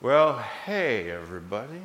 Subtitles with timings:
[0.00, 1.80] Well, hey, everybody.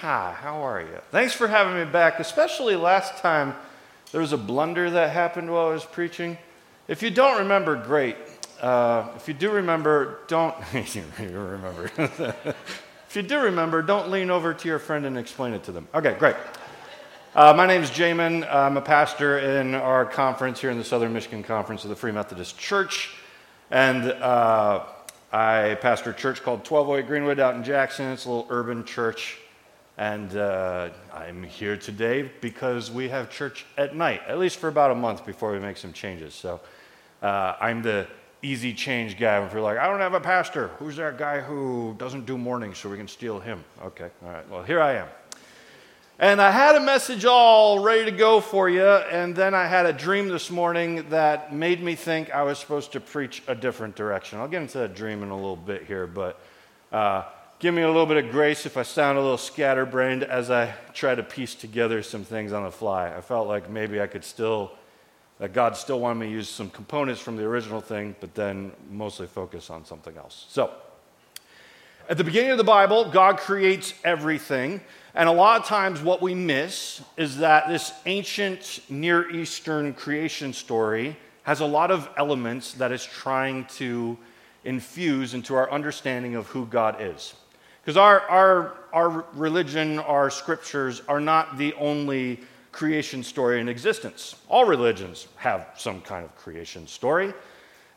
[0.00, 0.98] Hi, how are you?
[1.10, 3.54] Thanks for having me back, especially last time
[4.10, 6.36] there was a blunder that happened while I was preaching.
[6.86, 8.16] If you don't remember, great.
[8.60, 10.54] Uh, if you do remember, don't.
[10.92, 11.90] you remember.
[11.96, 15.88] if you do remember, don't lean over to your friend and explain it to them.
[15.94, 16.36] Okay, great.
[17.34, 18.46] Uh, my name is Jamin.
[18.54, 22.12] I'm a pastor in our conference here in the Southern Michigan Conference of the Free
[22.12, 23.14] Methodist Church.
[23.70, 24.84] And uh,
[25.32, 28.12] I pastor a church called 1208 Greenwood out in Jackson.
[28.12, 29.38] It's a little urban church.
[29.96, 34.90] And uh, I'm here today because we have church at night, at least for about
[34.90, 36.34] a month before we make some changes.
[36.34, 36.60] So
[37.22, 38.06] uh, I'm the
[38.42, 39.42] easy change guy.
[39.42, 42.76] If you're like, I don't have a pastor, who's that guy who doesn't do mornings
[42.76, 43.64] so we can steal him?
[43.82, 45.08] Okay, all right, well, here I am.
[46.18, 49.86] And I had a message all ready to go for you, and then I had
[49.86, 53.96] a dream this morning that made me think I was supposed to preach a different
[53.96, 54.38] direction.
[54.38, 56.38] I'll get into that dream in a little bit here, but
[56.92, 57.24] uh,
[57.58, 60.74] give me a little bit of grace if I sound a little scatterbrained as I
[60.92, 63.08] try to piece together some things on the fly.
[63.08, 64.72] I felt like maybe I could still,
[65.38, 68.72] that God still wanted me to use some components from the original thing, but then
[68.90, 70.44] mostly focus on something else.
[70.50, 70.70] So,
[72.08, 74.80] at the beginning of the Bible, God creates everything.
[75.14, 80.52] And a lot of times, what we miss is that this ancient Near Eastern creation
[80.52, 84.16] story has a lot of elements that it's trying to
[84.64, 87.34] infuse into our understanding of who God is.
[87.82, 94.36] Because our, our, our religion, our scriptures are not the only creation story in existence.
[94.48, 97.34] All religions have some kind of creation story.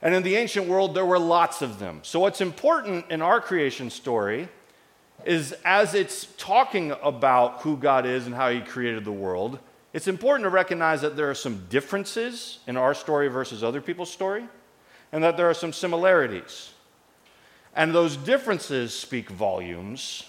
[0.01, 1.99] And in the ancient world, there were lots of them.
[2.03, 4.49] So, what's important in our creation story
[5.23, 9.59] is as it's talking about who God is and how He created the world,
[9.93, 14.11] it's important to recognize that there are some differences in our story versus other people's
[14.11, 14.45] story,
[15.11, 16.73] and that there are some similarities.
[17.75, 20.23] And those differences speak volumes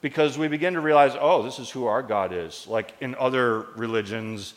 [0.00, 2.66] because we begin to realize, oh, this is who our God is.
[2.68, 4.54] Like in other religions,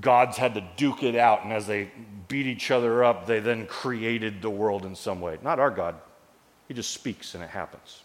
[0.00, 1.90] gods had to duke it out, and as they
[2.28, 5.38] beat each other up, they then created the world in some way.
[5.42, 5.96] Not our God.
[6.68, 8.02] He just speaks and it happens.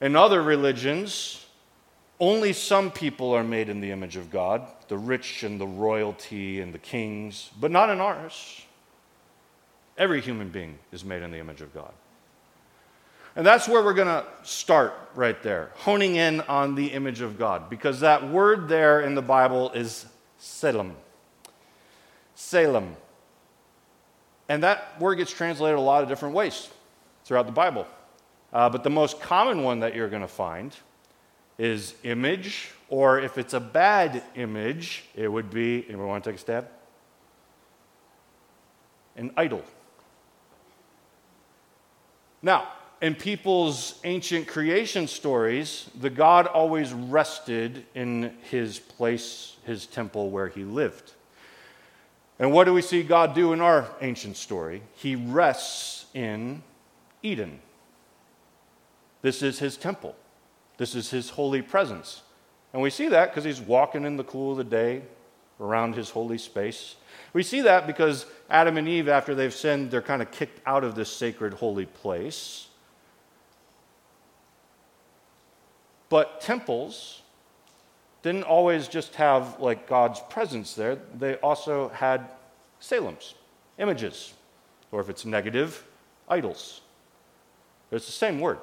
[0.00, 1.46] In other religions,
[2.20, 6.62] only some people are made in the image of God the rich and the royalty
[6.62, 8.62] and the kings, but not in ours.
[9.98, 11.92] Every human being is made in the image of God.
[13.36, 17.38] And that's where we're going to start right there, honing in on the image of
[17.38, 20.06] God, because that word there in the Bible is
[20.40, 20.92] Tselem.
[22.36, 22.94] Tselem.
[24.48, 26.68] And that word gets translated a lot of different ways
[27.24, 27.86] throughout the Bible.
[28.52, 30.74] Uh, but the most common one that you're going to find
[31.58, 36.38] is image, or if it's a bad image, it would be, anyone want to take
[36.38, 36.68] a stab?
[39.16, 39.62] An idol.
[42.40, 42.68] Now,
[43.00, 50.48] in people's ancient creation stories, the God always rested in his place, his temple where
[50.48, 51.12] he lived.
[52.38, 54.82] And what do we see God do in our ancient story?
[54.94, 56.62] He rests in
[57.22, 57.60] Eden.
[59.22, 60.14] This is his temple.
[60.76, 62.22] This is his holy presence.
[62.72, 65.02] And we see that because he's walking in the cool of the day
[65.60, 66.94] around his holy space.
[67.32, 70.84] We see that because Adam and Eve, after they've sinned, they're kind of kicked out
[70.84, 72.67] of this sacred holy place.
[76.08, 77.22] But temples
[78.22, 82.30] didn't always just have like God's presence there, they also had
[82.80, 83.34] tselems,
[83.78, 84.34] images,
[84.90, 85.86] or if it's negative,
[86.28, 86.80] idols.
[87.90, 88.58] It's the same word.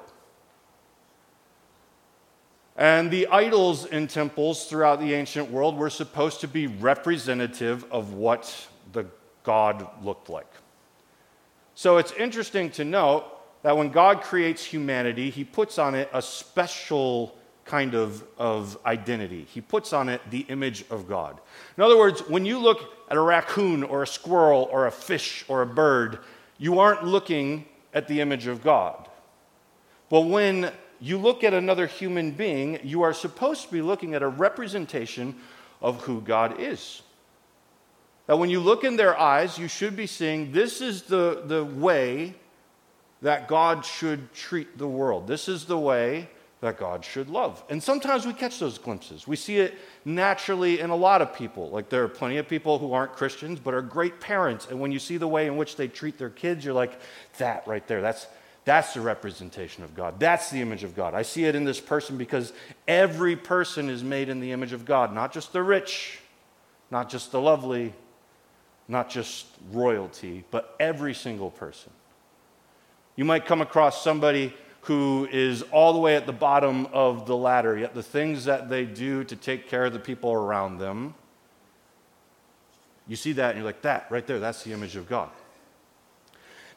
[2.76, 8.12] And the idols in temples throughout the ancient world were supposed to be representative of
[8.12, 9.06] what the
[9.42, 10.52] God looked like.
[11.74, 13.24] So it's interesting to note
[13.62, 17.35] that when God creates humanity, he puts on it a special
[17.66, 19.46] kind of, of identity.
[19.52, 21.38] He puts on it the image of God.
[21.76, 25.44] In other words, when you look at a raccoon or a squirrel or a fish
[25.48, 26.20] or a bird,
[26.58, 29.08] you aren't looking at the image of God.
[30.08, 30.70] But when
[31.00, 35.34] you look at another human being, you are supposed to be looking at a representation
[35.82, 37.02] of who God is.
[38.26, 41.64] That when you look in their eyes, you should be seeing this is the, the
[41.64, 42.34] way
[43.22, 45.26] that God should treat the world.
[45.26, 46.28] This is the way
[46.60, 47.62] that God should love.
[47.68, 49.26] And sometimes we catch those glimpses.
[49.26, 49.74] We see it
[50.04, 51.68] naturally in a lot of people.
[51.68, 54.66] Like there are plenty of people who aren't Christians but are great parents.
[54.70, 56.98] And when you see the way in which they treat their kids, you're like,
[57.38, 58.26] that right there, that's,
[58.64, 60.18] that's the representation of God.
[60.18, 61.14] That's the image of God.
[61.14, 62.54] I see it in this person because
[62.88, 66.20] every person is made in the image of God, not just the rich,
[66.90, 67.92] not just the lovely,
[68.88, 71.92] not just royalty, but every single person.
[73.14, 74.54] You might come across somebody
[74.86, 78.68] who is all the way at the bottom of the ladder, yet the things that
[78.68, 81.12] they do to take care of the people around them,
[83.08, 85.30] you see that and you're like, that right there, that's the image of God.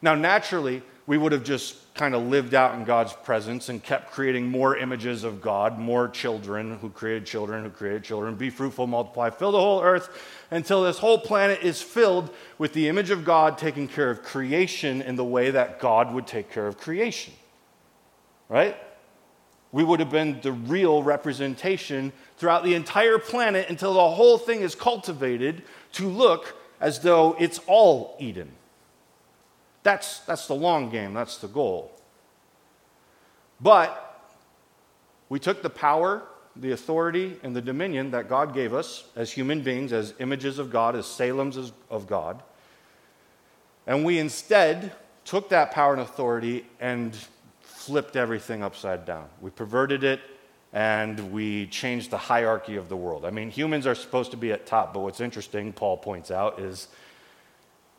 [0.02, 4.10] Now, naturally, we would have just kind of lived out in God's presence and kept
[4.10, 8.34] creating more images of God, more children who created children who created children.
[8.34, 10.08] Be fruitful, multiply, fill the whole earth
[10.50, 15.00] until this whole planet is filled with the image of God taking care of creation
[15.00, 17.34] in the way that God would take care of creation
[18.50, 18.76] right?
[19.72, 24.60] We would have been the real representation throughout the entire planet until the whole thing
[24.60, 25.62] is cultivated
[25.92, 28.50] to look as though it's all Eden.
[29.82, 31.92] That's, that's the long game, that's the goal.
[33.60, 34.30] But
[35.28, 36.22] we took the power,
[36.56, 40.70] the authority, and the dominion that God gave us as human beings, as images of
[40.70, 42.42] God, as tselems of God,
[43.86, 44.92] and we instead
[45.24, 47.16] took that power and authority and
[47.80, 49.26] flipped everything upside down.
[49.40, 50.20] We perverted it
[50.74, 53.24] and we changed the hierarchy of the world.
[53.24, 56.60] I mean, humans are supposed to be at top, but what's interesting, Paul points out,
[56.60, 56.88] is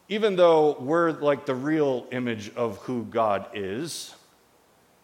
[0.07, 4.13] even though we're like the real image of who God is,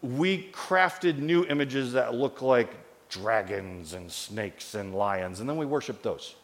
[0.00, 2.70] we crafted new images that look like
[3.08, 6.36] dragons and snakes and lions, and then we worship those.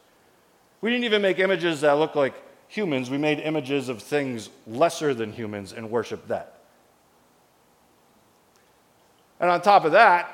[0.81, 2.35] We didn't even make images that look like
[2.67, 6.54] humans, we made images of things lesser than humans and worship that.
[9.41, 10.31] And on top of that,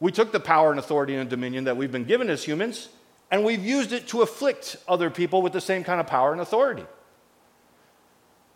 [0.00, 2.88] we took the power and authority and dominion that we've been given as humans
[3.30, 6.40] and we've used it to afflict other people with the same kind of power and
[6.40, 6.84] authority.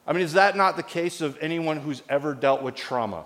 [0.06, 3.24] I mean, is that not the case of anyone who's ever dealt with trauma?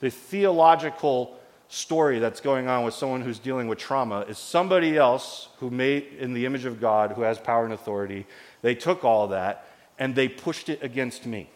[0.00, 1.38] The theological
[1.68, 6.06] story that's going on with someone who's dealing with trauma is somebody else who made
[6.18, 8.26] in the image of God, who has power and authority.
[8.62, 11.50] They took all that and they pushed it against me.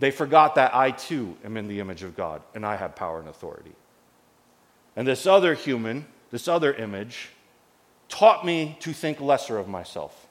[0.00, 3.20] They forgot that I too am in the image of God and I have power
[3.20, 3.74] and authority.
[4.96, 7.28] And this other human, this other image,
[8.08, 10.26] taught me to think lesser of myself,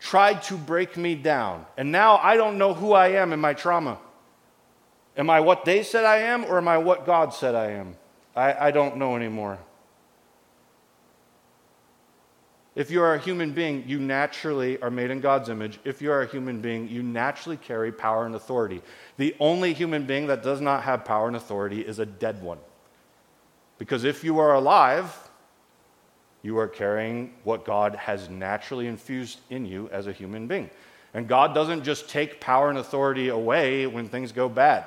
[0.00, 1.66] tried to break me down.
[1.76, 3.98] And now I don't know who I am in my trauma.
[5.16, 7.96] Am I what they said I am or am I what God said I am?
[8.34, 9.58] I, I don't know anymore.
[12.74, 15.78] If you are a human being, you naturally are made in God's image.
[15.84, 18.82] If you are a human being, you naturally carry power and authority.
[19.16, 22.58] The only human being that does not have power and authority is a dead one.
[23.78, 25.16] Because if you are alive,
[26.42, 30.68] you are carrying what God has naturally infused in you as a human being.
[31.14, 34.84] And God doesn't just take power and authority away when things go bad.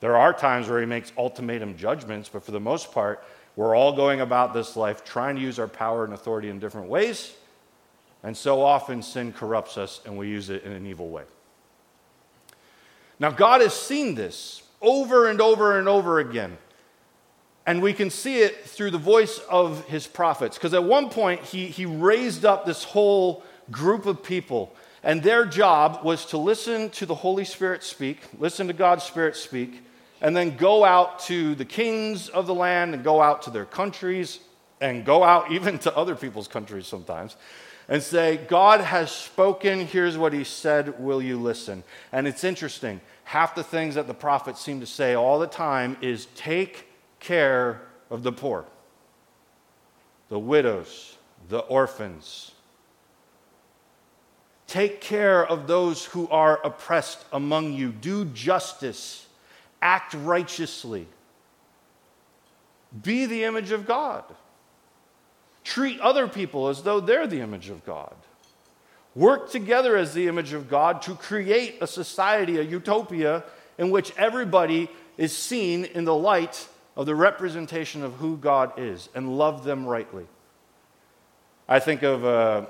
[0.00, 3.22] There are times where He makes ultimatum judgments, but for the most part,
[3.56, 6.88] we're all going about this life trying to use our power and authority in different
[6.88, 7.34] ways.
[8.22, 11.24] And so often sin corrupts us and we use it in an evil way.
[13.18, 16.56] Now, God has seen this over and over and over again.
[17.66, 20.56] And we can see it through the voice of his prophets.
[20.56, 25.44] Because at one point, he, he raised up this whole group of people, and their
[25.44, 29.82] job was to listen to the Holy Spirit speak, listen to God's Spirit speak,
[30.20, 33.64] and then go out to the kings of the land and go out to their
[33.64, 34.40] countries
[34.80, 37.36] and go out even to other people's countries sometimes
[37.88, 41.82] and say, God has spoken, here's what he said, will you listen?
[42.12, 43.00] And it's interesting.
[43.24, 46.86] Half the things that the prophets seem to say all the time is take
[47.18, 48.64] care of the poor,
[50.28, 51.16] the widows,
[51.48, 52.52] the orphans.
[54.68, 57.90] Take care of those who are oppressed among you.
[57.90, 59.26] Do justice
[59.82, 61.06] act righteously,
[63.02, 64.24] be the image of God,
[65.64, 68.14] treat other people as though they're the image of God.
[69.14, 73.44] Work together as the image of God to create a society, a utopia,
[73.78, 79.08] in which everybody is seen in the light of the representation of who God is
[79.14, 80.26] and love them rightly.
[81.68, 82.66] I think of, uh,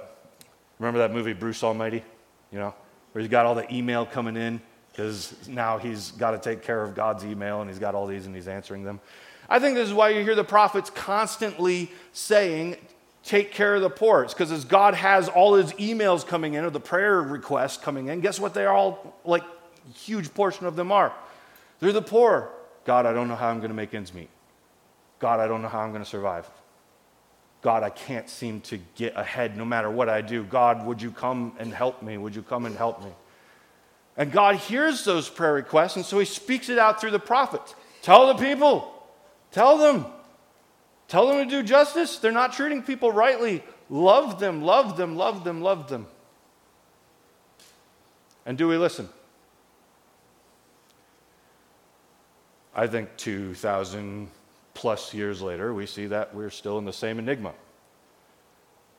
[0.79, 2.05] remember that movie, Bruce Almighty?
[2.53, 2.75] You know,
[3.13, 4.61] where he's got all the email coming in
[5.01, 8.27] because now he's got to take care of God's email and he's got all these
[8.27, 9.01] and he's answering them.
[9.49, 12.77] I think this is why you hear the prophets constantly saying,
[13.23, 14.23] Take care of the poor.
[14.23, 18.09] It's because as God has all his emails coming in or the prayer requests coming
[18.09, 19.43] in, guess what they're all like,
[19.95, 21.13] huge portion of them are?
[21.81, 22.51] They're the poor.
[22.87, 24.31] God, I don't know how I'm going to make ends meet.
[25.19, 26.49] God, I don't know how I'm going to survive.
[27.61, 30.45] God, I can't seem to get ahead no matter what I do.
[30.45, 32.17] God, would you come and help me?
[32.17, 33.11] Would you come and help me?
[34.17, 37.75] And God hears those prayer requests, and so he speaks it out through the prophets.
[38.03, 38.93] Tell the people,
[39.51, 40.07] tell them,
[41.09, 42.19] tell them to do justice.
[42.19, 43.63] They're not treating people rightly.
[43.89, 46.07] Love them, love them, love them, love them.
[48.47, 49.09] And do we listen?
[52.75, 54.29] I think 2,000
[54.75, 57.53] plus years later, we see that we're still in the same enigma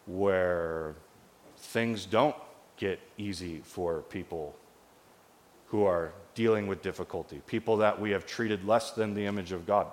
[0.05, 0.95] where
[1.57, 2.35] things don't
[2.77, 4.55] get easy for people
[5.71, 9.65] who are dealing with difficulty, people that we have treated less than the image of
[9.65, 9.87] God.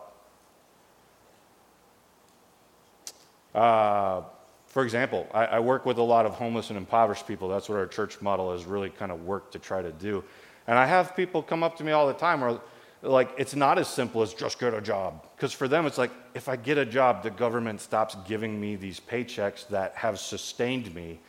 [3.54, 4.22] Uh,
[4.66, 7.48] for example, I, I, work with a lot of homeless and impoverished people.
[7.48, 10.24] That's what our church model has really kind of worked to try to do.
[10.66, 12.58] And I have people come up to me all the time where,
[13.02, 15.26] like, it's not as simple as just get a job.
[15.36, 18.74] Because for them, it's like, if I get a job, the government stops giving me
[18.74, 21.20] these paychecks that have sustained me.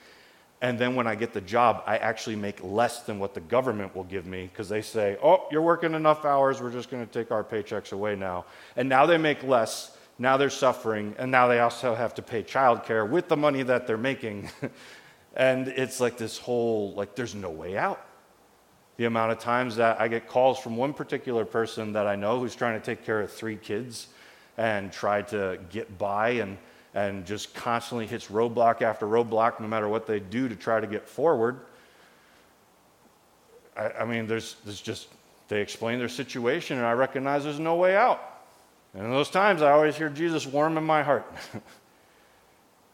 [0.61, 3.95] And then when I get the job, I actually make less than what the government
[3.95, 7.11] will give me because they say, oh, you're working enough hours, we're just going to
[7.11, 8.45] take our paychecks away now.
[8.75, 12.43] And now they make less now they're suffering, and now they also have to pay
[12.43, 14.49] childcare with the money that they're making.
[15.35, 18.05] and it's like this whole, like, there's no way out.
[18.97, 22.37] The amount of times that I get calls from one particular person that I know
[22.37, 24.07] who's trying to take care of three kids
[24.57, 26.57] and try to get by and,
[26.93, 30.87] and just constantly hits roadblock after roadblock no matter what they do to try to
[30.87, 31.59] get forward.
[33.77, 35.07] I, I mean, there's, there's just,
[35.47, 38.21] they explain their situation, and I recognize there's no way out.
[38.93, 41.31] And in those times, I always hear Jesus warm in my heart.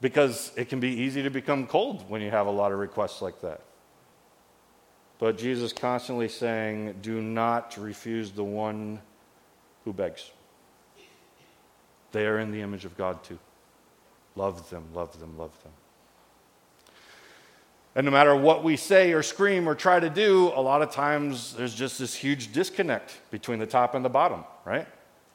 [0.02, 3.22] because it can be easy to become cold when you have a lot of requests
[3.22, 3.62] like that.
[5.18, 9.00] But Jesus constantly saying, Do not refuse the one
[9.84, 10.30] who begs.
[12.12, 13.40] They are in the image of God too.
[14.36, 15.72] Love them, love them, love them.
[17.96, 20.92] And no matter what we say or scream or try to do, a lot of
[20.92, 24.86] times there's just this huge disconnect between the top and the bottom, right?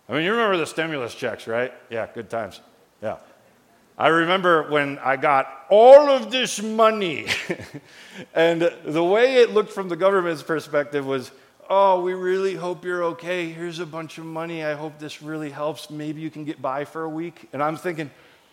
[0.09, 1.73] I mean, you remember the stimulus checks, right?
[1.88, 2.61] Yeah, good times.
[3.02, 3.16] Yeah.
[3.97, 7.26] I remember when I got all of this money,
[8.35, 11.30] and the way it looked from the government's perspective was,
[11.69, 13.50] oh, we really hope you're okay.
[13.50, 14.64] Here's a bunch of money.
[14.64, 15.88] I hope this really helps.
[15.88, 17.49] Maybe you can get by for a week.
[17.52, 18.11] And I'm thinking,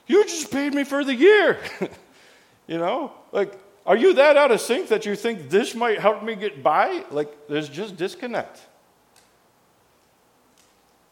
[0.08, 1.60] you just paid me for the year.
[2.68, 3.54] you know, like,
[3.86, 7.06] are you that out of sync that you think this might help me get by?
[7.12, 8.60] Like, there's just disconnect.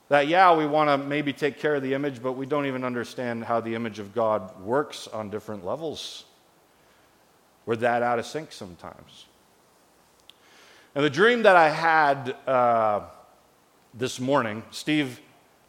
[0.10, 2.84] That, yeah, we want to maybe take care of the image, but we don't even
[2.84, 6.26] understand how the image of God works on different levels.
[7.66, 9.26] We're that out of sync sometimes.
[10.94, 13.02] And the dream that I had uh,
[13.94, 15.20] this morning, Steve,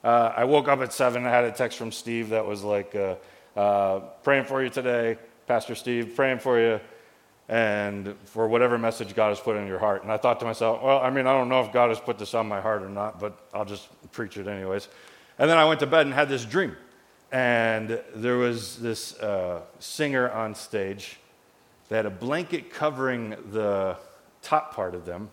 [0.06, 1.26] uh, I woke up at 7.
[1.26, 3.16] I had a text from Steve that was like, uh,
[3.56, 6.80] uh praying for you today, Pastor Steve, praying for you
[7.48, 10.04] and for whatever message God has put in your heart.
[10.04, 12.18] And I thought to myself, well, I mean, I don't know if God has put
[12.18, 14.88] this on my heart or not, but I'll just preach it anyways.
[15.40, 16.76] And then I went to bed and had this dream.
[17.32, 21.18] And there was this uh, singer on stage.
[21.88, 23.96] They had a blanket covering the
[24.42, 25.30] top part of them.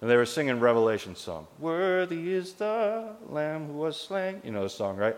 [0.00, 1.46] And they were singing Revelation song.
[1.58, 4.40] Worthy is the Lamb who was slain.
[4.44, 5.16] You know the song, right?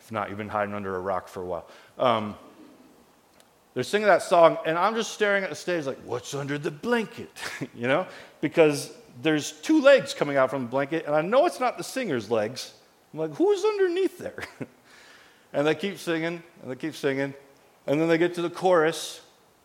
[0.00, 1.66] If not, you've been hiding under a rock for a while.
[1.98, 2.36] Um,
[3.72, 6.70] they're singing that song, and I'm just staring at the stage like, what's under the
[6.70, 7.30] blanket?
[7.74, 8.06] you know?
[8.40, 11.84] Because there's two legs coming out from the blanket, and I know it's not the
[11.84, 12.74] singer's legs.
[13.12, 14.42] I'm like, who's underneath there?
[15.52, 17.32] and they keep singing, and they keep singing,
[17.86, 19.22] and then they get to the chorus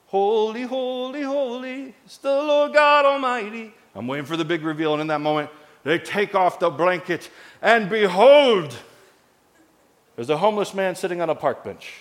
[0.07, 3.73] Holy, holy, holy, is the Lord God Almighty.
[3.95, 5.49] I'm waiting for the big reveal, and in that moment,
[5.83, 7.29] they take off the blanket,
[7.61, 8.77] and behold,
[10.15, 11.93] there's a homeless man sitting on a park bench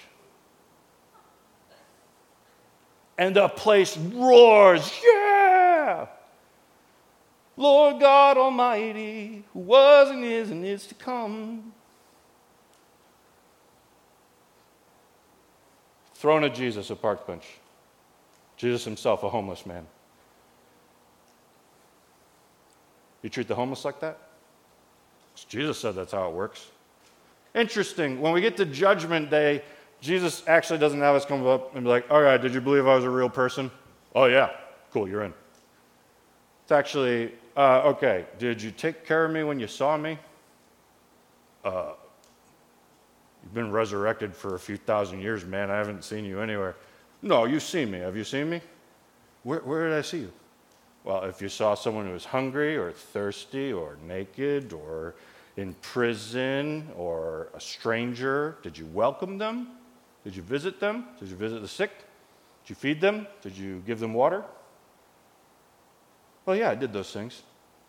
[3.18, 6.06] and the place roars, Yeah!
[7.56, 11.72] Lord God Almighty, who was and is and is to come.
[16.14, 17.44] Throne of Jesus, a park bench.
[18.56, 19.86] Jesus himself, a homeless man.
[23.24, 24.18] You treat the homeless like that?
[25.48, 26.66] Jesus said that's how it works.
[27.54, 28.20] Interesting.
[28.20, 29.62] When we get to Judgment Day,
[30.02, 32.86] Jesus actually doesn't have us come up and be like, all right, did you believe
[32.86, 33.70] I was a real person?
[34.14, 34.50] Oh, yeah.
[34.92, 35.32] Cool, you're in.
[36.64, 40.18] It's actually, uh, okay, did you take care of me when you saw me?
[41.64, 41.92] Uh,
[43.42, 45.70] you've been resurrected for a few thousand years, man.
[45.70, 46.76] I haven't seen you anywhere.
[47.22, 48.00] No, you've seen me.
[48.00, 48.60] Have you seen me?
[49.44, 50.32] Where, where did I see you?
[51.04, 55.14] Well, if you saw someone who was hungry or thirsty or naked or
[55.58, 59.68] in prison or a stranger, did you welcome them?
[60.25, 61.04] Did you visit them?
[61.20, 61.90] Did you visit the sick?
[62.64, 63.26] Did you feed them?
[63.42, 64.42] Did you give them water?
[66.46, 67.42] Well, yeah, I did those things.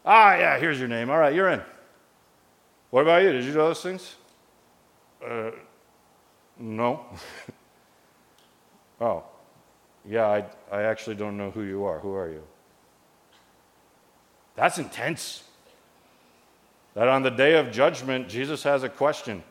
[0.06, 1.10] Ah, yeah, here's your name.
[1.10, 1.62] All right, you're in.
[2.90, 3.32] What about you?
[3.32, 4.16] Did you do those things?
[5.26, 5.52] Uh,
[6.60, 7.06] no.
[9.02, 9.24] oh,
[10.06, 12.00] yeah, I, I actually don't know who you are.
[12.00, 12.44] Who are you?
[14.56, 15.44] That's intense.
[16.94, 19.44] That on the day of judgment, Jesus has a question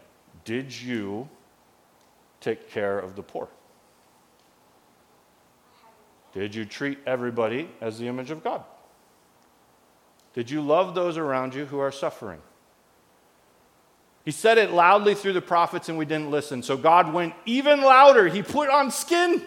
[0.44, 1.28] Did you
[2.40, 3.48] take care of the poor?
[6.32, 8.64] Did you treat everybody as the image of God?
[10.34, 12.40] Did you love those around you who are suffering?
[14.24, 16.62] He said it loudly through the prophets and we didn't listen.
[16.62, 18.26] So God went even louder.
[18.26, 19.42] He put on skin.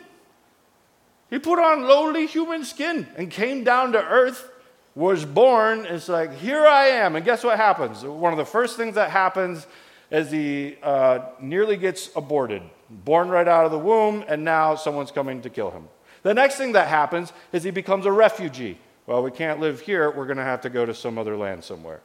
[1.30, 4.50] He put on lowly human skin and came down to earth,
[4.98, 5.86] was born.
[5.86, 7.16] It's like, here I am.
[7.16, 8.04] And guess what happens?
[8.04, 9.68] One of the first things that happens
[10.10, 15.12] is he uh, nearly gets aborted, born right out of the womb, and now someone's
[15.12, 15.88] coming to kill him.
[16.24, 18.80] The next thing that happens is he becomes a refugee.
[19.06, 20.10] Well, we can't live here.
[20.10, 22.02] We're going to have to go to some other land somewhere.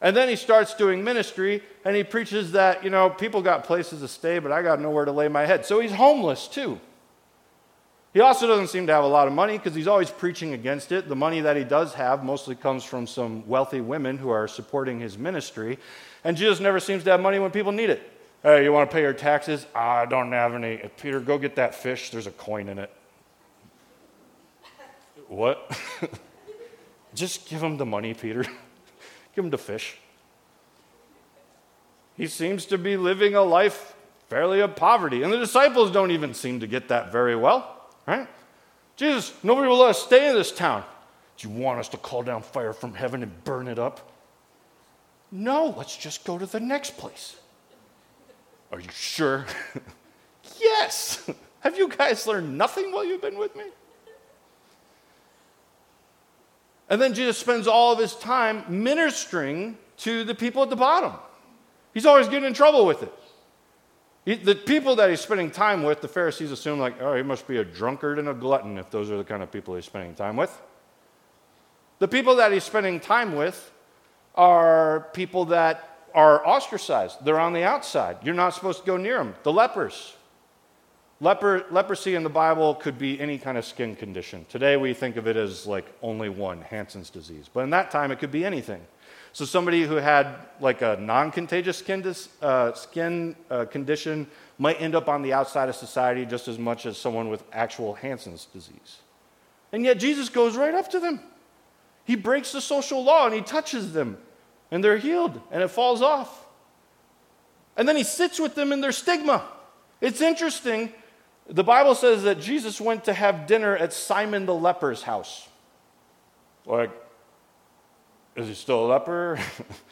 [0.00, 4.00] And then he starts doing ministry and he preaches that, you know, people got places
[4.00, 5.66] to stay, but I got nowhere to lay my head.
[5.66, 6.80] So he's homeless too.
[8.12, 10.90] He also doesn't seem to have a lot of money because he's always preaching against
[10.90, 11.08] it.
[11.08, 14.98] The money that he does have mostly comes from some wealthy women who are supporting
[14.98, 15.78] his ministry.
[16.24, 18.02] And Jesus never seems to have money when people need it.
[18.42, 19.64] Hey, you want to pay your taxes?
[19.74, 20.78] I don't have any.
[20.96, 22.10] Peter, go get that fish.
[22.10, 22.90] There's a coin in it.
[25.28, 25.78] what?
[27.14, 28.42] Just give him the money, Peter.
[29.34, 29.98] give him the fish.
[32.16, 33.94] He seems to be living a life
[34.28, 35.22] fairly of poverty.
[35.22, 37.79] And the disciples don't even seem to get that very well.
[38.06, 38.28] Right?
[38.96, 40.84] Jesus, nobody will let us stay in this town.
[41.36, 44.12] Do you want us to call down fire from heaven and burn it up?
[45.32, 47.36] No, let's just go to the next place.
[48.72, 49.46] Are you sure?
[50.60, 51.30] yes.
[51.60, 53.64] Have you guys learned nothing while you've been with me?
[56.88, 61.12] And then Jesus spends all of his time ministering to the people at the bottom.
[61.94, 63.12] He's always getting in trouble with it.
[64.24, 67.48] He, the people that he's spending time with, the Pharisees assume, like, oh, he must
[67.48, 70.14] be a drunkard and a glutton if those are the kind of people he's spending
[70.14, 70.60] time with.
[71.98, 73.72] The people that he's spending time with
[74.34, 77.24] are people that are ostracized.
[77.24, 78.18] They're on the outside.
[78.22, 79.34] You're not supposed to go near them.
[79.42, 80.14] The lepers.
[81.22, 84.46] Leper, leprosy in the Bible could be any kind of skin condition.
[84.48, 87.50] Today we think of it as like only one, Hansen's disease.
[87.52, 88.80] But in that time it could be anything.
[89.32, 94.26] So somebody who had like a non-contagious skin, dis, uh, skin uh, condition
[94.58, 97.94] might end up on the outside of society just as much as someone with actual
[97.94, 98.98] Hansen's disease.
[99.72, 101.20] And yet Jesus goes right up to them.
[102.04, 104.18] He breaks the social law and he touches them,
[104.70, 106.46] and they're healed, and it falls off.
[107.76, 109.44] And then he sits with them in their stigma.
[110.00, 110.92] It's interesting.
[111.48, 115.48] The Bible says that Jesus went to have dinner at Simon the leper's house.
[116.66, 116.90] Like,
[118.40, 119.38] is he still a leper?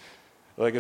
[0.57, 0.75] like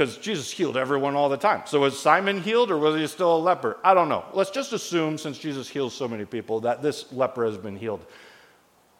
[0.00, 1.62] because Jesus healed everyone all the time.
[1.66, 3.76] So was Simon healed or was he still a leper?
[3.84, 4.24] I don't know.
[4.32, 8.04] Let's just assume, since Jesus heals so many people, that this leper has been healed.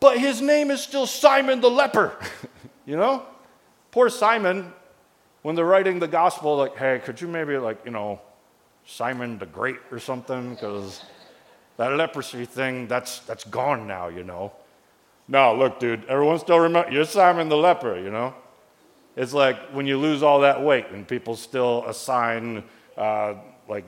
[0.00, 2.18] But his name is still Simon the leper.
[2.86, 3.24] you know?
[3.92, 4.72] Poor Simon,
[5.40, 8.20] when they're writing the gospel, like, hey, could you maybe, like, you know,
[8.84, 10.50] Simon the Great or something?
[10.54, 11.02] Because
[11.78, 14.52] that leprosy thing, that's, that's gone now, you know.
[15.30, 18.34] No, look, dude, everyone still remember you're Simon the leper, you know?
[19.16, 22.64] It's like when you lose all that weight and people still assign
[22.98, 23.34] uh,
[23.68, 23.84] like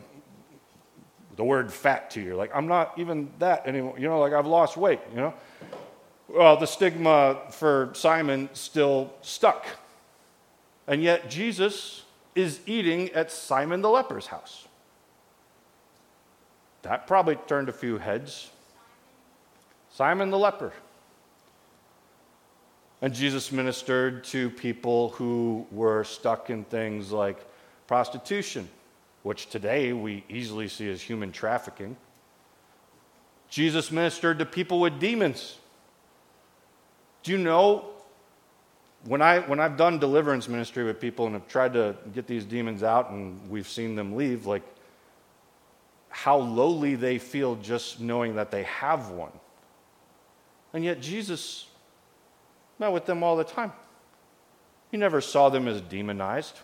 [1.36, 2.36] the word fat to you.
[2.36, 3.98] Like, I'm not even that anymore.
[3.98, 5.34] You know, like I've lost weight, you know?
[6.28, 9.66] Well, the stigma for Simon still stuck.
[10.86, 12.04] And yet Jesus
[12.36, 14.68] is eating at Simon the leper's house.
[16.82, 18.50] That probably turned a few heads.
[19.90, 20.72] Simon the leper.
[23.02, 27.44] And Jesus ministered to people who were stuck in things like
[27.88, 28.68] prostitution,
[29.24, 31.96] which today we easily see as human trafficking.
[33.50, 35.58] Jesus ministered to people with demons.
[37.24, 37.86] Do you know
[39.04, 42.44] when, I, when I've done deliverance ministry with people and have tried to get these
[42.44, 44.62] demons out and we've seen them leave, like
[46.08, 49.32] how lowly they feel just knowing that they have one.
[50.72, 51.66] And yet Jesus
[52.82, 53.72] met with them all the time.
[54.90, 56.58] He never saw them as demonized.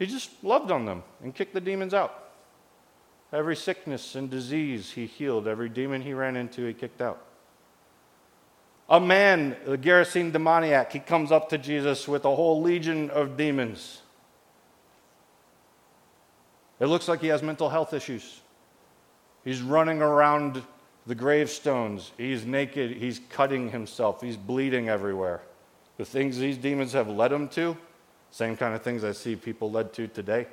[0.00, 2.30] He just loved on them and kicked the demons out.
[3.32, 7.24] Every sickness and disease he healed, every demon he ran into, he kicked out.
[8.88, 13.36] A man, the Gerasene demoniac, he comes up to Jesus with a whole legion of
[13.36, 14.02] demons.
[16.80, 18.40] It looks like he has mental health issues.
[19.44, 20.64] He's running around
[21.06, 22.12] the gravestones.
[22.16, 22.92] He's naked.
[22.92, 24.20] He's cutting himself.
[24.20, 25.40] He's bleeding everywhere.
[25.96, 27.76] The things these demons have led him to,
[28.30, 30.46] same kind of things I see people led to today.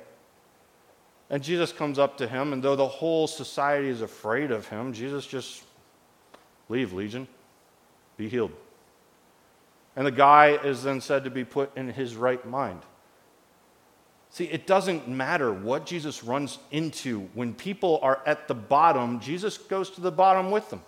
[1.30, 4.92] And Jesus comes up to him, and though the whole society is afraid of him,
[4.92, 5.64] Jesus just
[6.68, 7.28] leave, Legion,
[8.16, 8.52] be healed.
[9.96, 12.80] And the guy is then said to be put in his right mind.
[14.30, 17.28] See, it doesn't matter what Jesus runs into.
[17.34, 20.82] When people are at the bottom, Jesus goes to the bottom with them.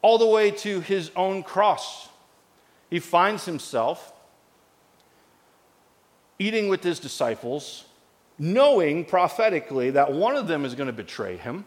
[0.00, 2.08] All the way to his own cross.
[2.90, 4.12] He finds himself
[6.38, 7.84] eating with his disciples,
[8.38, 11.64] knowing prophetically that one of them is going to betray him,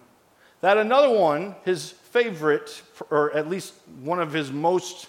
[0.60, 5.08] that another one, his favorite, or at least one of his most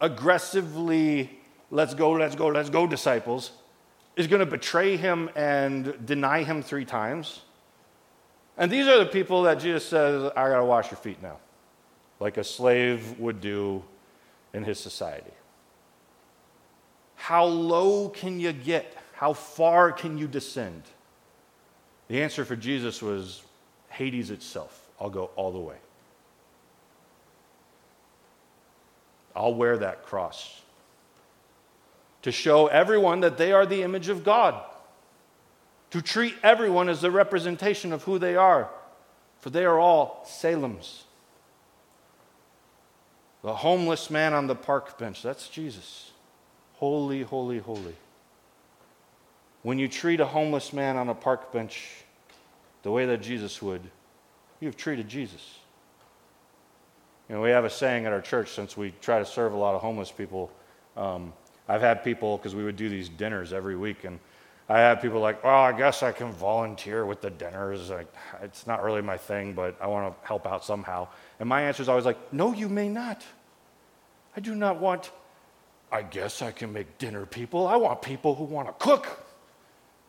[0.00, 1.40] aggressively,
[1.74, 3.50] let's go, let's go, let's go disciples,
[4.14, 7.40] is going to betray him and deny him three times.
[8.56, 11.38] And these are the people that Jesus says, I got to wash your feet now,
[12.20, 13.82] like a slave would do
[14.52, 15.32] in his society.
[17.16, 18.96] How low can you get?
[19.14, 20.84] How far can you descend?
[22.06, 23.42] The answer for Jesus was
[23.88, 24.80] Hades itself.
[25.00, 25.76] I'll go all the way.
[29.34, 30.60] I'll wear that cross
[32.24, 34.54] to show everyone that they are the image of God,
[35.90, 38.70] to treat everyone as the representation of who they are,
[39.40, 41.02] for they are all tselems.
[43.42, 46.12] The homeless man on the park bench, that's Jesus.
[46.76, 47.94] Holy, holy, holy.
[49.60, 52.04] When you treat a homeless man on a park bench
[52.84, 53.82] the way that Jesus would,
[54.60, 55.58] you've treated Jesus.
[57.28, 59.56] You know, we have a saying at our church since we try to serve a
[59.56, 60.50] lot of homeless people.
[60.96, 61.34] Um,
[61.68, 64.18] I've had people, because we would do these dinners every week, and
[64.68, 67.90] I had people like, well, I guess I can volunteer with the dinners.
[68.42, 71.08] It's not really my thing, but I want to help out somehow.
[71.38, 73.22] And my answer is always like, no, you may not.
[74.36, 75.10] I do not want,
[75.92, 77.66] I guess I can make dinner people.
[77.66, 79.20] I want people who want to cook.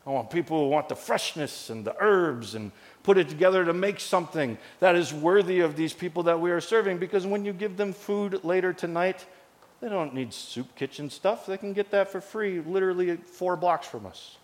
[0.06, 3.74] I want people who want the freshness and the herbs and put it together to
[3.74, 6.98] make something that is worthy of these people that we are serving.
[6.98, 9.26] Because when you give them food later tonight,
[9.80, 11.46] they don't need soup kitchen stuff.
[11.46, 14.36] They can get that for free, literally four blocks from us.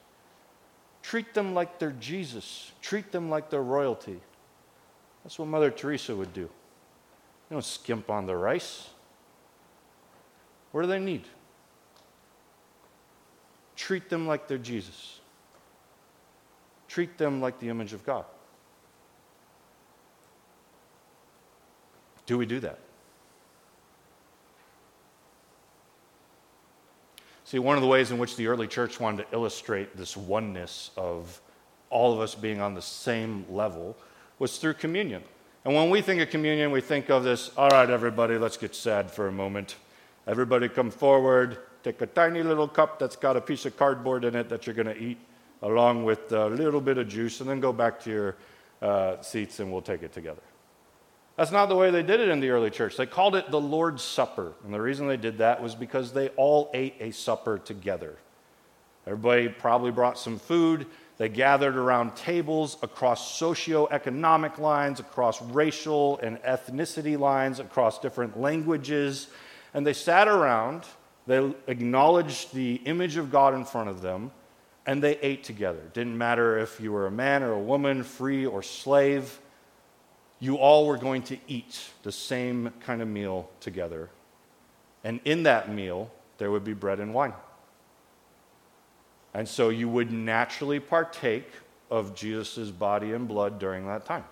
[1.02, 4.20] Treat them like they're Jesus, treat them like they're royalty.
[5.24, 6.42] That's what Mother Teresa would do.
[6.42, 6.50] You
[7.50, 8.90] don't skimp on the rice.
[10.70, 11.24] What do they need?
[13.76, 15.20] Treat them like they're Jesus
[16.92, 18.26] treat them like the image of God.
[22.26, 22.78] Do we do that?
[27.52, 30.90] See, one of the ways in which the early church wanted to illustrate this oneness
[30.96, 31.38] of
[31.90, 33.94] all of us being on the same level
[34.38, 35.22] was through communion.
[35.66, 38.74] And when we think of communion, we think of this all right, everybody, let's get
[38.74, 39.76] sad for a moment.
[40.26, 44.34] Everybody come forward, take a tiny little cup that's got a piece of cardboard in
[44.34, 45.18] it that you're going to eat
[45.60, 48.36] along with a little bit of juice, and then go back to your
[48.80, 50.40] uh, seats and we'll take it together.
[51.36, 52.96] That's not the way they did it in the early church.
[52.96, 54.52] They called it the Lord's Supper.
[54.64, 58.16] And the reason they did that was because they all ate a supper together.
[59.06, 60.86] Everybody probably brought some food.
[61.18, 69.28] They gathered around tables across socioeconomic lines, across racial and ethnicity lines, across different languages.
[69.74, 70.84] And they sat around,
[71.26, 74.30] they acknowledged the image of God in front of them,
[74.86, 75.80] and they ate together.
[75.92, 79.40] Didn't matter if you were a man or a woman, free or slave,
[80.42, 84.10] you all were going to eat the same kind of meal together.
[85.04, 87.34] And in that meal, there would be bread and wine.
[89.34, 91.48] And so you would naturally partake
[91.92, 94.24] of Jesus' body and blood during that time.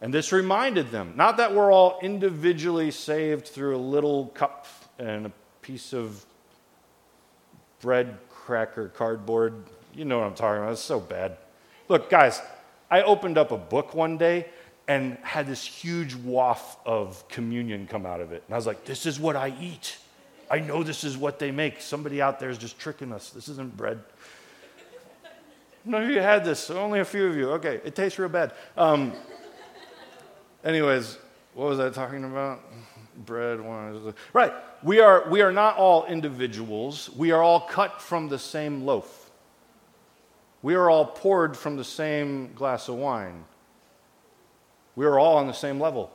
[0.00, 5.26] And this reminded them not that we're all individually saved through a little cup and
[5.26, 6.24] a piece of
[7.80, 9.54] bread cracker, cardboard.
[9.92, 10.70] You know what I'm talking about.
[10.74, 11.36] It's so bad.
[11.88, 12.40] Look, guys,
[12.88, 14.46] I opened up a book one day
[14.88, 18.42] and had this huge waft of communion come out of it.
[18.46, 19.98] And I was like, this is what I eat.
[20.50, 21.80] I know this is what they make.
[21.80, 23.30] Somebody out there is just tricking us.
[23.30, 24.02] This isn't bread.
[25.84, 27.50] None of you had this, only a few of you.
[27.52, 28.52] Okay, it tastes real bad.
[28.76, 29.12] Um,
[30.64, 31.18] anyways,
[31.54, 32.62] what was I talking about?
[33.24, 34.14] bread, wine.
[34.32, 34.52] Right.
[34.82, 37.10] We are, we are not all individuals.
[37.16, 39.30] We are all cut from the same loaf.
[40.62, 43.44] We are all poured from the same glass of wine.
[44.98, 46.10] We are all on the same level.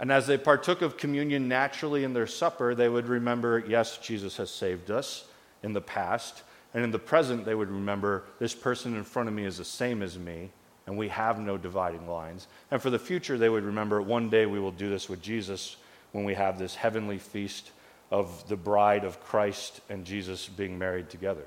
[0.00, 4.36] And as they partook of communion naturally in their supper, they would remember, yes, Jesus
[4.38, 5.24] has saved us
[5.62, 6.42] in the past.
[6.74, 9.64] And in the present, they would remember, this person in front of me is the
[9.64, 10.50] same as me
[10.88, 12.48] and we have no dividing lines.
[12.72, 15.76] And for the future, they would remember one day we will do this with Jesus
[16.10, 17.70] when we have this heavenly feast
[18.10, 21.46] of the bride of Christ and Jesus being married together.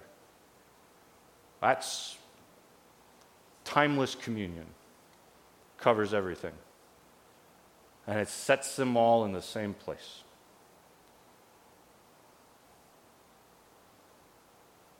[1.59, 2.15] That's
[3.65, 4.67] timeless communion,
[5.77, 6.53] covers everything.
[8.07, 10.21] and it sets them all in the same place.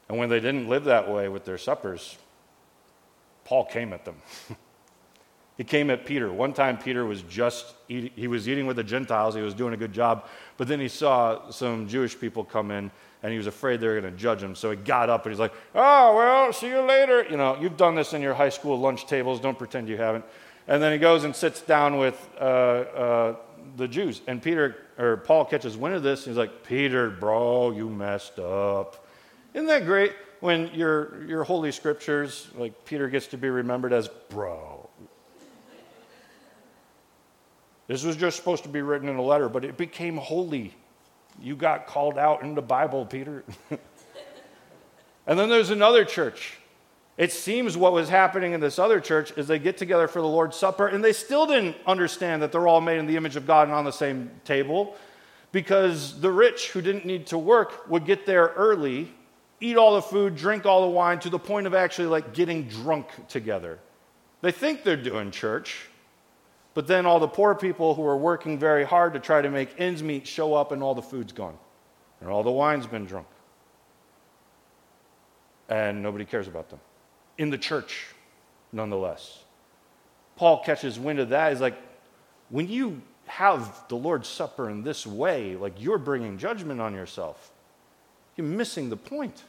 [0.10, 2.18] And when they didn't live that way with their suppers,
[3.44, 4.22] Paul came at them.
[5.58, 6.32] he came at Peter.
[6.32, 9.36] One time, Peter was just eating, he was eating with the Gentiles.
[9.36, 10.28] He was doing a good job.
[10.58, 12.92] But then he saw some Jewish people come in,
[13.24, 14.54] and he was afraid they were going to judge him.
[14.54, 17.26] So he got up and he's like, Oh, well, see you later.
[17.30, 19.40] You know, you've done this in your high school lunch tables.
[19.40, 20.26] Don't pretend you haven't.
[20.68, 23.36] And then he goes and sits down with uh, uh,
[23.78, 24.22] the Jews.
[24.28, 26.26] And Peter, or Paul catches wind of this.
[26.26, 29.06] And he's like, Peter, bro, you messed up.
[29.54, 34.10] Isn't that great when your, your holy scriptures, like Peter gets to be remembered as
[34.30, 34.75] bro?
[37.88, 40.74] This was just supposed to be written in a letter, but it became holy.
[41.42, 43.44] You got called out in the Bible, Peter.
[45.28, 46.58] and then there's another church
[47.18, 50.28] it seems what was happening in this other church is they get together for the
[50.28, 53.48] Lord's Supper and they still didn't understand that they're all made in the image of
[53.48, 54.96] God and on the same table
[55.54, 59.14] because the rich who didn't need to work would get there early,
[59.62, 62.68] eat all the food, drink all the wine to the point of actually like getting
[62.68, 63.80] drunk together.
[64.42, 65.88] They think they're doing church,
[66.76, 69.74] but then all the poor people who are working very hard to try to make
[69.80, 71.58] ends meet show up and all the food's gone
[72.22, 73.28] and all the wine's been drunk.
[75.70, 76.80] And nobody cares about them
[77.38, 78.08] in the church,
[78.72, 79.44] nonetheless.
[80.36, 81.52] Paul catches wind of that.
[81.52, 81.78] He's like,
[82.50, 87.52] when you have the Lord's Supper in this way, like you're bringing judgment on yourself,
[88.36, 89.44] you're missing the point.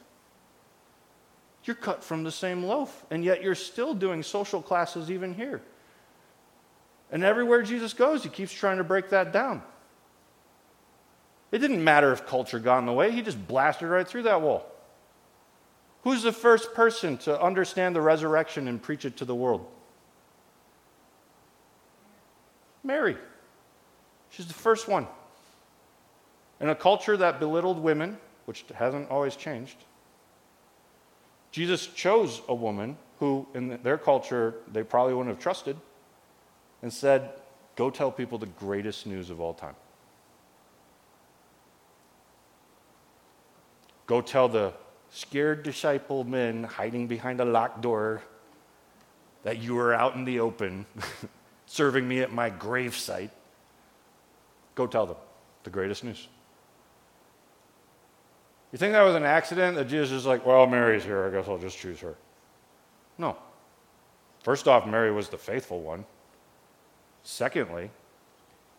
[1.65, 5.61] You're cut from the same loaf, and yet you're still doing social classes even here.
[7.11, 9.61] And everywhere Jesus goes, he keeps trying to break that down.
[11.51, 14.41] It didn't matter if culture got in the way, he just blasted right through that
[14.41, 14.65] wall.
[16.03, 19.65] Who's the first person to understand the resurrection and preach it to the world?
[22.83, 23.17] Mary.
[24.29, 25.07] She's the first one.
[26.59, 29.77] In a culture that belittled women, which hasn't always changed,
[31.51, 35.77] Jesus chose a woman who, in their culture, they probably wouldn't have trusted,
[36.81, 37.31] and said,
[37.75, 39.75] Go tell people the greatest news of all time.
[44.07, 44.73] Go tell the
[45.09, 48.23] scared disciple men hiding behind a locked door
[49.43, 50.85] that you were out in the open
[51.67, 53.29] serving me at my gravesite.
[54.75, 55.17] Go tell them
[55.63, 56.27] the greatest news.
[58.71, 61.47] You think that was an accident that Jesus is like, well, Mary's here, I guess
[61.47, 62.15] I'll just choose her?
[63.17, 63.37] No.
[64.43, 66.05] First off, Mary was the faithful one.
[67.29, 67.89] Secondly,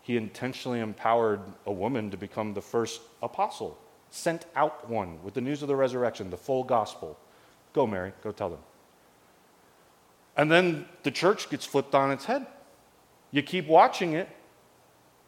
[0.00, 3.76] he intentionally empowered a woman to become the first apostle
[4.08, 7.18] sent out one with the news of the resurrection, the full gospel.
[7.74, 8.60] Go, Mary, go tell them.
[10.34, 12.46] And then the church gets flipped on its head.
[13.32, 14.30] You keep watching it,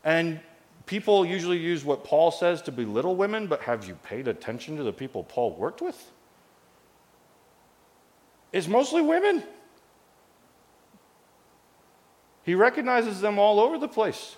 [0.02, 0.40] and
[0.87, 4.83] people usually use what Paul says to belittle women, but have you paid attention to
[4.83, 6.11] the people Paul worked with?
[8.50, 9.42] It's mostly women.
[12.42, 14.37] He recognizes them all over the place.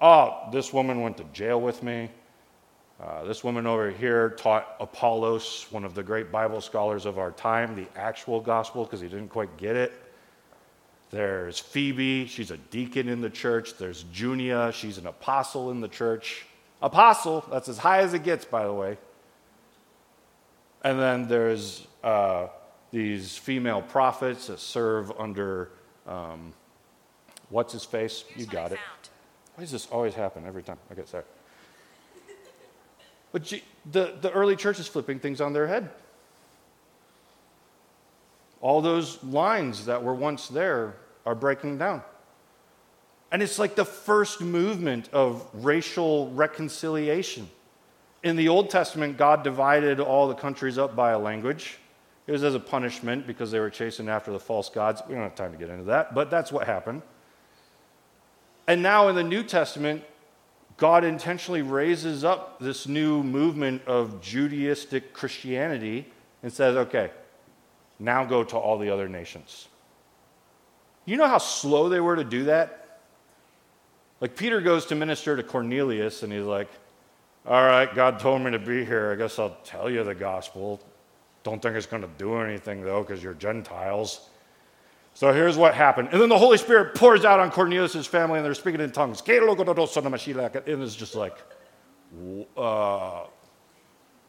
[0.00, 2.10] Oh, this woman went to jail with me.
[3.00, 7.30] Uh, this woman over here taught Apollos, one of the great Bible scholars of our
[7.30, 9.92] time, the actual gospel because he didn't quite get it.
[11.10, 13.78] There's Phoebe, she's a deacon in the church.
[13.78, 16.44] There's Junia, she's an apostle in the church.
[16.82, 18.98] Apostle, that's as high as it gets, by the way.
[20.82, 22.48] And then there's uh,
[22.90, 25.70] these female prophets that serve under,
[26.06, 26.52] um,
[27.50, 28.24] what's his face?
[28.28, 28.78] Here's you got it.
[29.54, 31.24] Why does this always happen every time I get there?
[33.32, 33.52] But
[33.90, 35.90] the, the early church is flipping things on their head.
[38.60, 40.94] All those lines that were once there
[41.26, 42.02] are breaking down.
[43.30, 47.48] And it's like the first movement of racial reconciliation.
[48.22, 51.78] In the Old Testament, God divided all the countries up by a language.
[52.26, 55.02] It was as a punishment because they were chasing after the false gods.
[55.06, 57.02] We don't have time to get into that, but that's what happened.
[58.68, 60.04] And now in the New Testament,
[60.76, 66.06] God intentionally raises up this new movement of Judaistic Christianity
[66.42, 67.10] and says, okay,
[67.98, 69.68] now go to all the other nations.
[71.06, 73.00] You know how slow they were to do that?
[74.20, 76.68] Like Peter goes to minister to Cornelius and he's like,
[77.46, 79.12] all right, God told me to be here.
[79.12, 80.78] I guess I'll tell you the gospel.
[81.42, 84.28] Don't think it's going to do anything though, because you're Gentiles.
[85.18, 86.10] So here's what happened.
[86.12, 89.20] And then the Holy Spirit pours out on Cornelius' family, and they're speaking in tongues.
[89.26, 91.36] And it's just like,
[92.56, 93.24] uh,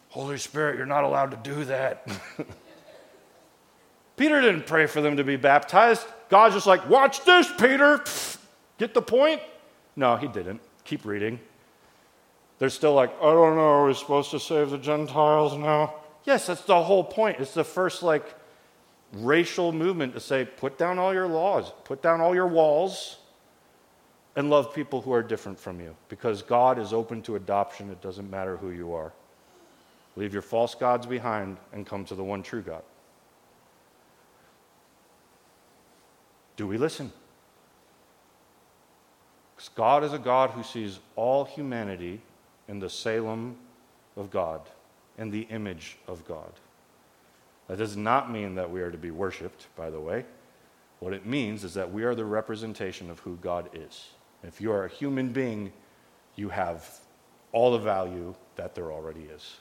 [0.08, 2.08] Holy Spirit, you're not allowed to do that.
[4.18, 6.08] Peter didn't pray for them to be baptized.
[6.28, 8.04] God's just like, watch this, Peter.
[8.80, 9.44] Get the point?
[9.96, 10.60] No, he didn't.
[10.86, 11.40] Keep reading.
[12.58, 15.94] They're still like, I don't know, are we supposed to save the Gentiles now?
[16.24, 17.38] Yes, that's the whole point.
[17.40, 18.39] It's the first, like,
[19.14, 23.18] racial movement to say, put down all your laws, put down all your walls,
[24.36, 25.96] and love people who are different from you.
[26.08, 27.90] Because God is open to adoption.
[27.90, 29.12] It doesn't matter who you are.
[30.16, 32.84] Leave your false gods behind and come to the one true God.
[36.56, 37.12] Do we listen?
[39.56, 42.22] Because God is a God who sees all humanity
[42.68, 43.56] in the Tselem
[44.16, 44.62] of God,
[45.18, 46.52] in the image of God.
[47.70, 50.26] That does not mean that we are to be worshiped, by the way.
[51.00, 54.10] What it means is that we are the representation of who God is.
[54.44, 55.72] If you are a human being,
[56.36, 57.00] you have
[57.52, 59.58] all the value that there already is.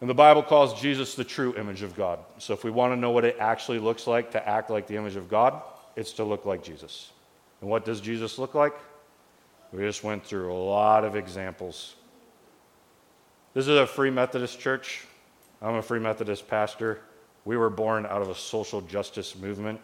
[0.00, 2.20] And the Bible calls Jesus the true image of God.
[2.38, 4.96] So if we want to know what it actually looks like to act like the
[4.96, 5.60] image of God,
[5.96, 7.10] it's to look like Jesus.
[7.60, 8.74] And what does Jesus look like?
[9.72, 11.96] We just went through a lot of examples.
[13.58, 15.04] This is a Free Methodist church.
[15.60, 17.00] I'm a Free Methodist pastor.
[17.44, 19.80] We were born out of a social justice movement.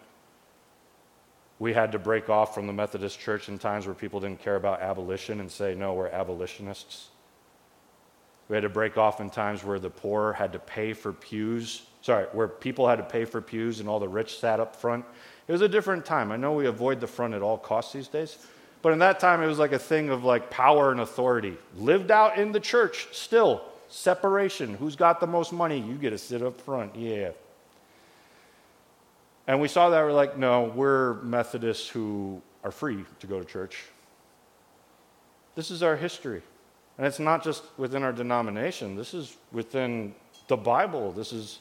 [1.58, 4.54] We had to break off from the Methodist church in times where people didn't care
[4.54, 7.08] about abolition and say, no, we're abolitionists.
[8.48, 11.82] We had to break off in times where the poor had to pay for pews.
[12.00, 15.04] Sorry, where people had to pay for pews and all the rich sat up front.
[15.48, 16.30] It was a different time.
[16.30, 18.38] I know we avoid the front at all costs these days,
[18.84, 21.56] but in that time it was like a thing of like power and authority.
[21.78, 23.62] Lived out in the church still.
[23.88, 24.74] Separation.
[24.74, 25.80] Who's got the most money?
[25.80, 26.94] You get to sit up front.
[26.94, 27.30] Yeah.
[29.46, 33.44] And we saw that we're like, no, we're Methodists who are free to go to
[33.46, 33.84] church.
[35.54, 36.42] This is our history.
[36.98, 40.14] And it's not just within our denomination, this is within
[40.48, 41.10] the Bible.
[41.10, 41.60] This is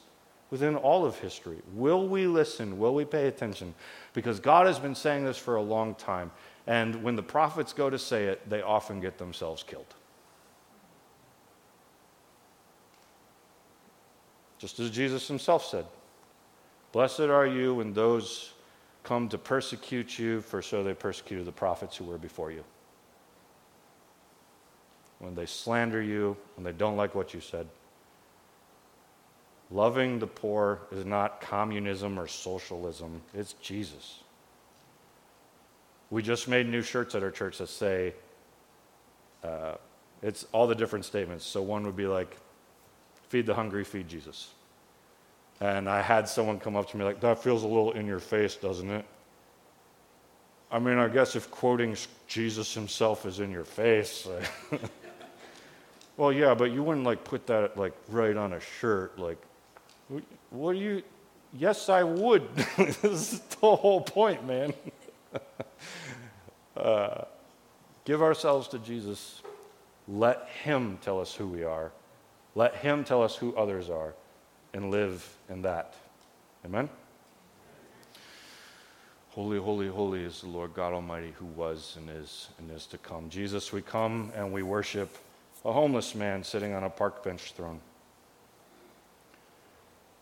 [0.49, 1.59] within all of history.
[1.73, 2.77] Will we listen?
[2.77, 3.73] Will we pay attention?
[4.13, 6.29] Because God has been saying this for a long time.
[6.65, 9.93] And when the prophets go to say it, they often get themselves killed.
[14.59, 15.85] Just as Jesus himself said
[16.93, 18.53] Blessed are you when those
[19.03, 22.63] come to persecute you, for so they persecuted the prophets who were before you
[25.23, 27.65] when they slander you, when they don't like what you said.
[29.71, 34.22] Loving the poor is not communism or socialism, it's Jesus.
[36.13, 38.13] We just made new shirts at our church that say,
[39.43, 39.73] uh,
[40.21, 41.43] it's all the different statements.
[41.43, 42.37] So one would be like,
[43.29, 44.51] feed the hungry, feed Jesus.
[45.59, 48.19] And I had someone come up to me like, that feels a little in your
[48.19, 49.05] face, doesn't it?
[50.71, 51.97] I mean, I guess if quoting
[52.27, 54.27] Jesus himself is in your face.
[56.15, 59.17] Well, yeah, but you wouldn't like put that like right on a shirt.
[59.17, 59.41] Like,
[60.51, 61.01] what do you?
[61.53, 62.55] Yes, I would.
[62.77, 64.75] this is the whole point, man.
[66.75, 67.25] Uh,
[68.05, 69.41] give ourselves to Jesus.
[70.07, 71.91] Let Him tell us who we are.
[72.55, 74.13] Let Him tell us who others are,
[74.73, 75.95] and live in that.
[76.65, 76.89] Amen.
[79.31, 82.99] Holy, holy, holy is the Lord God Almighty who was and is and is to
[82.99, 83.29] come.
[83.29, 85.17] Jesus, we come and we worship
[85.65, 87.79] a homeless man sitting on a park bench throne.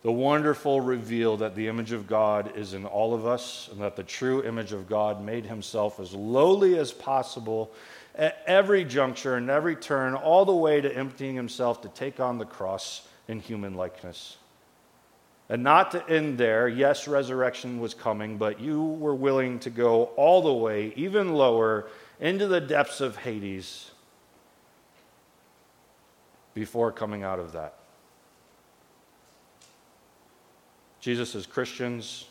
[0.03, 3.95] The wonderful reveal that the image of God is in all of us and that
[3.95, 7.71] the true image of God made himself as lowly as possible
[8.15, 12.39] at every juncture and every turn, all the way to emptying himself to take on
[12.39, 14.37] the cross in human likeness.
[15.49, 20.05] And not to end there, yes, resurrection was coming, but you were willing to go
[20.15, 23.91] all the way, even lower, into the depths of Hades
[26.53, 27.80] before coming out of that.
[31.01, 32.27] Jesus, as Christians,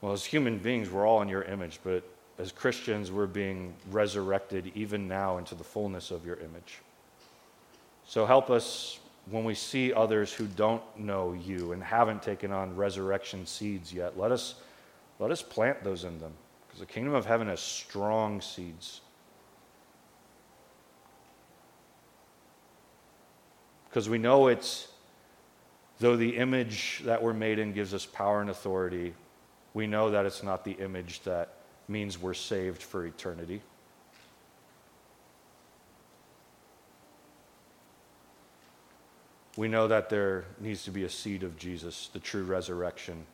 [0.00, 2.04] well, as human beings, we're all in your image, but
[2.38, 6.78] as Christians, we're being resurrected even now into the fullness of your image.
[8.06, 9.00] So help us
[9.30, 14.16] when we see others who don't know you and haven't taken on resurrection seeds yet.
[14.16, 14.54] Let us,
[15.18, 16.32] let us plant those in them
[16.66, 19.00] because the kingdom of heaven has strong seeds.
[23.88, 24.87] Because we know it's,
[25.98, 29.14] though the image that we're made in gives us power and authority,
[29.74, 31.54] we know that it's not the image that
[31.88, 33.62] means we're saved for eternity.
[39.56, 43.26] We know that there needs to be a seed of Jesus, the true resurrection,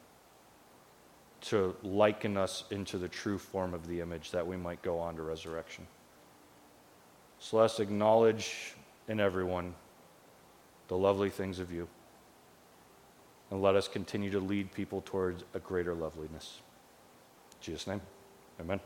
[1.43, 5.17] to liken us into the true form of the image that we might go on
[5.17, 5.87] to resurrection.
[7.39, 8.75] So let's acknowledge
[9.07, 9.75] in everyone
[10.89, 11.87] the lovely things of you.
[13.55, 16.59] And let us continue to lead people towards a greater loveliness.
[17.53, 18.01] In Jesus' name.
[18.59, 18.81] Amen.